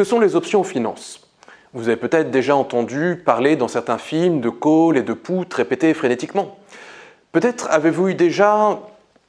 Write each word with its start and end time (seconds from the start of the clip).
que 0.00 0.04
sont 0.04 0.18
les 0.18 0.34
options 0.34 0.60
en 0.60 0.64
finance 0.64 1.28
Vous 1.74 1.88
avez 1.88 1.98
peut-être 1.98 2.30
déjà 2.30 2.56
entendu 2.56 3.20
parler 3.22 3.54
dans 3.54 3.68
certains 3.68 3.98
films 3.98 4.40
de 4.40 4.48
calls 4.48 4.96
et 4.96 5.02
de 5.02 5.12
puts 5.12 5.54
répétés 5.54 5.92
frénétiquement. 5.92 6.56
Peut-être 7.32 7.68
avez-vous 7.70 8.14
déjà 8.14 8.80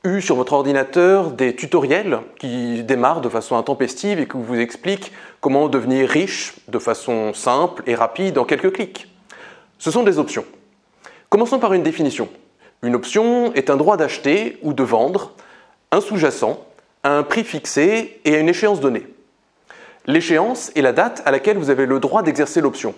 eu 0.05 0.21
sur 0.21 0.37
votre 0.37 0.54
ordinateur 0.54 1.31
des 1.31 1.57
tutoriels 1.57 2.19
qui 2.39 2.83
démarrent 2.83 3.19
de 3.19 3.27
façon 3.27 3.57
intempestive 3.57 4.21
et 4.21 4.29
qui 4.29 4.37
vous 4.37 4.57
expliquent 4.61 5.11
comment 5.41 5.68
devenir 5.68 6.07
riche 6.07 6.54
de 6.69 6.79
façon 6.79 7.33
simple 7.33 7.83
et 7.85 7.93
rapide 7.93 8.38
en 8.38 8.45
quelques 8.45 8.71
clics. 8.71 9.13
Ce 9.77 9.91
sont 9.91 10.03
des 10.03 10.19
options. 10.19 10.45
Commençons 11.27 11.59
par 11.59 11.73
une 11.73 11.83
définition. 11.83 12.29
Une 12.81 12.95
option 12.95 13.54
est 13.55 13.69
un 13.69 13.75
droit 13.75 13.97
d'acheter 13.97 14.57
ou 14.61 14.71
de 14.71 14.83
vendre 14.83 15.33
un 15.91 15.99
sous-jacent 15.99 16.65
à 17.04 17.18
un 17.18 17.24
prix 17.24 17.43
fixé 17.43 18.21
et 18.24 18.35
à 18.35 18.39
une 18.39 18.47
échéance 18.47 18.79
donnée. 18.79 19.05
L'échéance 20.07 20.71
est 20.75 20.82
la 20.82 20.93
date 20.93 21.21
à 21.25 21.32
laquelle 21.32 21.57
vous 21.57 21.69
avez 21.69 21.86
le 21.86 22.00
droit 22.00 22.23
d'exercer 22.23 22.60
l'option. 22.60 22.96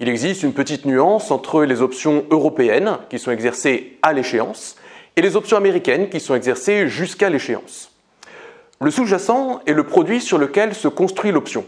Il 0.00 0.08
existe 0.08 0.42
une 0.42 0.52
petite 0.52 0.84
nuance 0.84 1.30
entre 1.30 1.62
les 1.62 1.80
options 1.80 2.24
européennes 2.30 2.98
qui 3.08 3.20
sont 3.20 3.30
exercées 3.30 3.98
à 4.02 4.12
l'échéance 4.12 4.74
et 5.14 5.22
les 5.22 5.36
options 5.36 5.56
américaines 5.56 6.08
qui 6.08 6.18
sont 6.18 6.34
exercées 6.34 6.88
jusqu'à 6.88 7.30
l'échéance. 7.30 7.92
Le 8.80 8.90
sous-jacent 8.90 9.60
est 9.66 9.74
le 9.74 9.84
produit 9.84 10.20
sur 10.20 10.38
lequel 10.38 10.74
se 10.74 10.88
construit 10.88 11.30
l'option. 11.30 11.64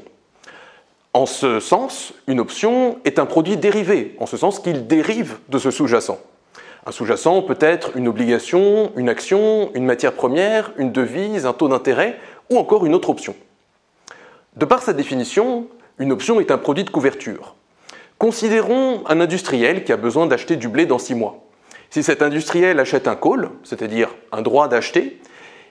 En 1.12 1.26
ce 1.26 1.60
sens, 1.60 2.14
une 2.26 2.40
option 2.40 2.98
est 3.04 3.20
un 3.20 3.26
produit 3.26 3.56
dérivé, 3.56 4.16
en 4.18 4.26
ce 4.26 4.36
sens 4.36 4.58
qu'il 4.58 4.88
dérive 4.88 5.36
de 5.48 5.58
ce 5.58 5.70
sous-jacent. 5.70 6.18
Un 6.86 6.90
sous-jacent 6.90 7.42
peut 7.42 7.58
être 7.60 7.96
une 7.96 8.08
obligation, 8.08 8.90
une 8.96 9.08
action, 9.10 9.70
une 9.74 9.84
matière 9.84 10.14
première, 10.14 10.72
une 10.76 10.90
devise, 10.90 11.46
un 11.46 11.52
taux 11.52 11.68
d'intérêt 11.68 12.18
ou 12.50 12.58
encore 12.58 12.84
une 12.84 12.94
autre 12.94 13.10
option. 13.10 13.36
De 14.56 14.66
par 14.66 14.82
sa 14.82 14.92
définition, 14.92 15.66
une 15.98 16.12
option 16.12 16.38
est 16.38 16.50
un 16.50 16.58
produit 16.58 16.84
de 16.84 16.90
couverture. 16.90 17.54
Considérons 18.18 19.02
un 19.06 19.20
industriel 19.20 19.82
qui 19.82 19.92
a 19.92 19.96
besoin 19.96 20.26
d'acheter 20.26 20.56
du 20.56 20.68
blé 20.68 20.84
dans 20.84 20.98
six 20.98 21.14
mois. 21.14 21.42
Si 21.88 22.02
cet 22.02 22.20
industriel 22.20 22.78
achète 22.78 23.08
un 23.08 23.16
call, 23.16 23.48
c'est-à-dire 23.64 24.10
un 24.30 24.42
droit 24.42 24.68
d'acheter, 24.68 25.20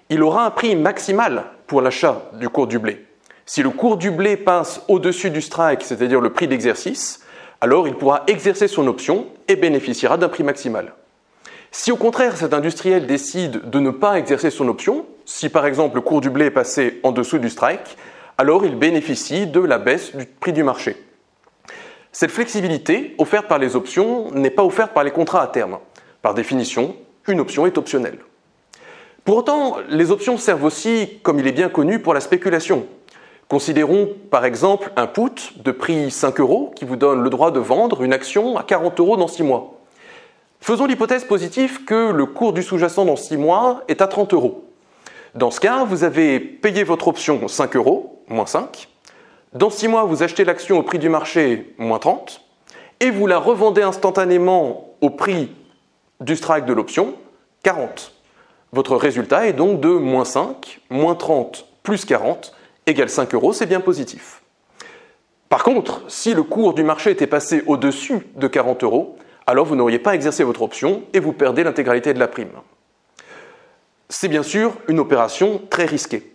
il 0.10 0.24
aura 0.24 0.48
un 0.48 0.50
prix 0.50 0.76
maximal 0.76 1.46
pour 1.68 1.82
l'achat 1.82 2.32
du 2.34 2.50
cours 2.50 2.66
du 2.66 2.80
blé. 2.80 3.06
Si 3.46 3.62
le 3.62 3.70
cours 3.70 3.98
du 3.98 4.10
blé 4.10 4.36
passe 4.36 4.82
au-dessus 4.88 5.30
du 5.30 5.42
strike, 5.42 5.84
c'est-à-dire 5.84 6.20
le 6.20 6.34
prix 6.34 6.48
d'exercice, 6.48 7.22
alors 7.62 7.88
il 7.88 7.94
pourra 7.94 8.24
exercer 8.26 8.68
son 8.68 8.88
option 8.88 9.28
et 9.48 9.56
bénéficiera 9.56 10.18
d'un 10.18 10.30
prix 10.30 10.44
maximal. 10.44 10.94
Si 11.70 11.92
au 11.92 11.98
contraire 11.98 12.36
cet 12.36 12.54
industriel 12.54 13.06
décide 13.06 13.70
de 13.70 13.80
ne 13.80 13.92
pas 13.92 14.18
exercer 14.18 14.50
son 14.50 14.68
option, 14.68 15.06
si 15.26 15.50
par 15.50 15.68
exemple 15.68 15.96
le 15.96 16.02
cours 16.02 16.20
du 16.20 16.32
blé 16.32 16.46
est 16.46 16.52
passé 16.52 17.00
en 17.04 17.12
dessous 17.12 17.38
du 17.38 17.50
strike, 17.50 17.96
alors 18.38 18.66
il 18.66 18.76
bénéficie 18.76 19.48
de 19.48 19.60
la 19.60 19.78
baisse 19.78 20.16
du 20.16 20.26
prix 20.26 20.54
du 20.54 20.64
marché. 20.64 20.98
Cette 22.12 22.32
flexibilité 22.32 23.16
offerte 23.18 23.48
par 23.48 23.60
les 23.60 23.76
options 23.76 24.32
n'est 24.32 24.50
pas 24.50 24.66
offerte 24.66 24.94
par 24.94 25.04
les 25.04 25.12
contrats 25.12 25.42
à 25.42 25.48
terme. 25.48 25.80
Par 26.22 26.34
définition, 26.34 26.96
une 27.28 27.40
option 27.40 27.66
est 27.66 27.78
optionnelle. 27.78 28.20
Pour 29.24 29.38
autant, 29.38 29.78
les 29.88 30.12
options 30.12 30.38
servent 30.38 30.64
aussi, 30.64 31.20
comme 31.24 31.40
il 31.40 31.48
est 31.48 31.52
bien 31.52 31.70
connu, 31.70 32.00
pour 32.00 32.14
la 32.14 32.20
spéculation. 32.20 32.88
Considérons 33.48 34.10
par 34.30 34.46
exemple 34.46 34.92
un 34.96 35.08
put 35.08 35.54
de 35.58 35.72
prix 35.72 36.10
5 36.10 36.40
euros 36.40 36.72
qui 36.76 36.86
vous 36.86 36.96
donne 36.96 37.22
le 37.22 37.30
droit 37.30 37.52
de 37.52 37.60
vendre 37.60 38.02
une 38.02 38.14
action 38.14 38.58
à 38.58 38.64
40 38.64 39.00
euros 39.00 39.18
dans 39.18 39.28
6 39.28 39.44
mois. 39.44 39.78
Faisons 40.60 40.86
l'hypothèse 40.86 41.26
positive 41.26 41.86
que 41.86 42.12
le 42.12 42.26
cours 42.26 42.54
du 42.54 42.64
sous-jacent 42.64 43.06
dans 43.06 43.16
6 43.16 43.38
mois 43.38 43.84
est 43.88 44.02
à 44.02 44.08
30 44.08 44.34
euros. 44.34 44.64
Dans 45.36 45.52
ce 45.52 45.60
cas, 45.60 45.84
vous 45.84 46.04
avez 46.04 46.40
payé 46.40 46.84
votre 46.84 47.08
option 47.08 47.48
5 47.48 47.76
euros, 47.76 48.21
moins 48.32 48.46
5. 48.46 48.88
Dans 49.54 49.70
6 49.70 49.88
mois, 49.88 50.04
vous 50.04 50.24
achetez 50.24 50.46
l'action 50.46 50.80
au 50.80 50.84
prix 50.84 51.00
du 51.00 51.10
marché, 51.10 51.74
moins 51.78 52.00
30. 52.00 52.42
Et 53.00 53.12
vous 53.12 53.28
la 53.28 53.38
revendez 53.38 53.82
instantanément 53.82 54.96
au 55.02 55.10
prix 55.10 55.52
du 56.20 56.36
strike 56.36 56.66
de 56.66 56.74
l'option, 56.74 57.16
40. 57.64 58.14
Votre 58.72 58.96
résultat 58.96 59.48
est 59.48 59.54
donc 59.54 59.82
de 59.82 59.90
moins 59.90 60.24
5, 60.24 60.82
moins 60.90 61.16
30, 61.16 61.66
plus 61.84 62.06
40, 62.06 62.56
égale 62.86 63.10
5 63.10 63.34
euros, 63.34 63.54
c'est 63.54 63.66
bien 63.66 63.82
positif. 63.82 64.42
Par 65.50 65.64
contre, 65.64 66.04
si 66.08 66.34
le 66.34 66.44
cours 66.44 66.74
du 66.74 66.84
marché 66.84 67.12
était 67.12 67.28
passé 67.28 67.64
au-dessus 67.68 68.20
de 68.36 68.48
40 68.48 68.84
euros, 68.84 69.18
alors 69.46 69.66
vous 69.66 69.76
n'auriez 69.76 70.00
pas 70.00 70.16
exercé 70.16 70.44
votre 70.46 70.62
option 70.62 71.04
et 71.14 71.20
vous 71.20 71.34
perdez 71.34 71.64
l'intégralité 71.64 72.14
de 72.14 72.20
la 72.20 72.30
prime. 72.30 72.52
C'est 74.08 74.30
bien 74.30 74.44
sûr 74.44 74.74
une 74.88 75.00
opération 75.00 75.62
très 75.70 75.86
risquée. 75.86 76.32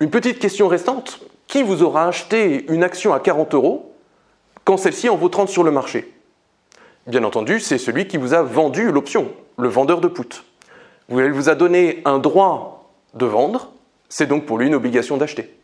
Une 0.00 0.10
petite 0.10 0.40
question 0.40 0.66
restante, 0.66 1.20
qui 1.46 1.62
vous 1.62 1.84
aura 1.84 2.08
acheté 2.08 2.66
une 2.68 2.82
action 2.82 3.14
à 3.14 3.20
40 3.20 3.54
euros 3.54 3.94
quand 4.64 4.76
celle-ci 4.76 5.08
en 5.08 5.16
vaut 5.16 5.28
30 5.28 5.48
sur 5.48 5.62
le 5.62 5.70
marché? 5.70 6.12
Bien 7.06 7.22
entendu, 7.22 7.60
c'est 7.60 7.78
celui 7.78 8.08
qui 8.08 8.16
vous 8.16 8.34
a 8.34 8.42
vendu 8.42 8.90
l'option, 8.90 9.30
le 9.56 9.68
vendeur 9.68 10.00
de 10.00 10.08
put. 10.08 10.42
Il 11.10 11.32
vous 11.32 11.48
a 11.48 11.54
donné 11.54 12.02
un 12.04 12.18
droit 12.18 12.90
de 13.14 13.26
vendre, 13.26 13.72
c'est 14.08 14.26
donc 14.26 14.46
pour 14.46 14.58
lui 14.58 14.66
une 14.66 14.74
obligation 14.74 15.16
d'acheter. 15.16 15.54